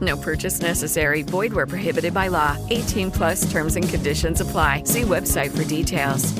[0.00, 1.22] No purchase necessary.
[1.22, 2.56] Void where prohibited by law.
[2.70, 4.82] 18 plus terms and conditions apply.
[4.84, 6.34] See website for details.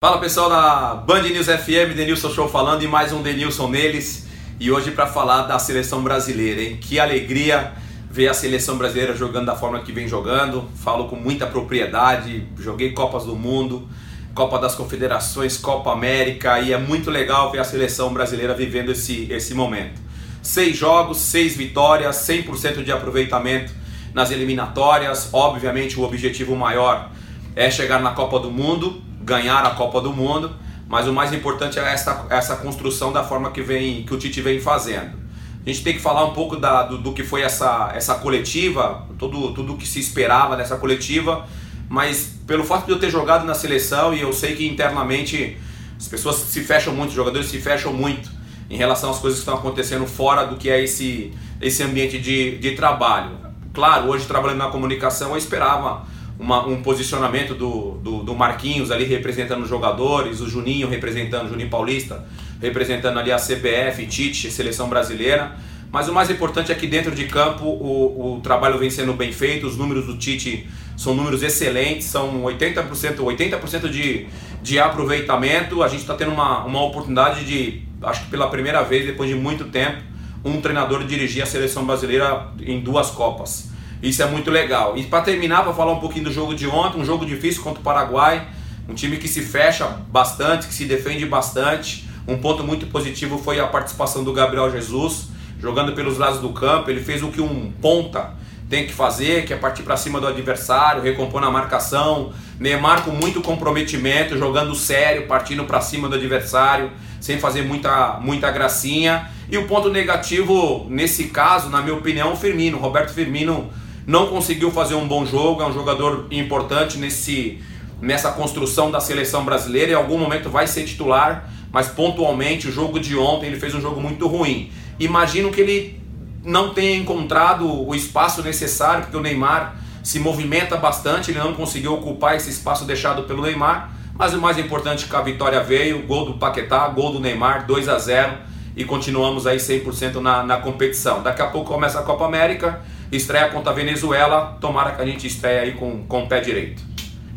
[0.00, 4.28] Fala pessoal da Band News FM, Denilson Show falando e mais um Denilson neles.
[4.60, 6.78] E hoje para falar da seleção brasileira, hein?
[6.80, 7.72] Que alegria
[8.10, 10.68] ver a seleção brasileira jogando da forma que vem jogando.
[10.76, 13.88] Falo com muita propriedade, joguei Copas do Mundo,
[14.34, 19.26] Copa das Confederações, Copa América e é muito legal ver a seleção brasileira vivendo esse,
[19.32, 20.07] esse momento.
[20.42, 23.72] Seis jogos, seis vitórias, 100% de aproveitamento
[24.14, 25.28] nas eliminatórias.
[25.32, 27.10] Obviamente o objetivo maior
[27.54, 30.54] é chegar na Copa do Mundo, ganhar a Copa do Mundo,
[30.88, 34.40] mas o mais importante é essa, essa construção da forma que, vem, que o Tite
[34.40, 35.18] vem fazendo.
[35.64, 39.06] A gente tem que falar um pouco da, do, do, que foi essa, essa coletiva,
[39.18, 41.46] tudo, tudo que se esperava dessa coletiva,
[41.88, 45.58] mas pelo fato de eu ter jogado na seleção e eu sei que internamente
[45.98, 48.37] as pessoas se fecham muito, os jogadores se fecham muito
[48.70, 52.58] em relação às coisas que estão acontecendo fora do que é esse, esse ambiente de,
[52.58, 53.36] de trabalho.
[53.72, 56.06] Claro, hoje trabalhando na comunicação eu esperava
[56.38, 61.48] uma, um posicionamento do, do, do, Marquinhos ali representando os jogadores, o Juninho representando, o
[61.48, 62.24] Juninho Paulista
[62.60, 65.56] representando ali a CBF, Tite, seleção brasileira.
[65.90, 69.32] Mas o mais importante é que dentro de campo o, o trabalho vem sendo bem
[69.32, 74.26] feito, os números do Tite são números excelentes, são 80%, 80% de,
[74.62, 75.82] de aproveitamento.
[75.82, 79.36] A gente está tendo uma, uma oportunidade de, acho que pela primeira vez, depois de
[79.36, 80.02] muito tempo,
[80.44, 83.68] um treinador dirigir a seleção brasileira em duas Copas.
[84.02, 84.96] Isso é muito legal.
[84.96, 87.80] E para terminar, para falar um pouquinho do jogo de ontem, um jogo difícil contra
[87.80, 88.46] o Paraguai,
[88.88, 92.08] um time que se fecha bastante, que se defende bastante.
[92.26, 95.28] Um ponto muito positivo foi a participação do Gabriel Jesus,
[95.60, 96.90] jogando pelos lados do campo.
[96.90, 98.36] Ele fez o que um ponta
[98.68, 102.32] tem que fazer, que é partir para cima do adversário, recompor na marcação.
[102.60, 108.50] Neymar com muito comprometimento, jogando sério, partindo para cima do adversário, sem fazer muita, muita
[108.50, 109.30] gracinha.
[109.50, 112.78] E o ponto negativo nesse caso, na minha opinião, o Firmino.
[112.78, 113.70] Roberto Firmino
[114.06, 117.62] não conseguiu fazer um bom jogo, é um jogador importante nesse,
[118.00, 119.92] nessa construção da seleção brasileira.
[119.92, 123.80] Em algum momento vai ser titular, mas pontualmente o jogo de ontem ele fez um
[123.80, 124.70] jogo muito ruim.
[124.98, 126.00] Imagino que ele
[126.44, 131.92] não tenha encontrado o espaço necessário, porque o Neymar se movimenta bastante, ele não conseguiu
[131.94, 133.92] ocupar esse espaço deixado pelo Neymar.
[134.14, 137.66] Mas o mais importante é que a vitória veio, gol do Paquetá, gol do Neymar,
[137.66, 138.32] 2 a 0
[138.76, 141.22] e continuamos aí 100% na, na competição.
[141.22, 142.80] Daqui a pouco começa a Copa América
[143.10, 144.56] estreia contra a Venezuela.
[144.60, 146.82] Tomara que a gente estreia aí com, com o pé direito.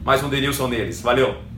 [0.03, 1.01] Mais um Denilson neles.
[1.01, 1.50] Valeu!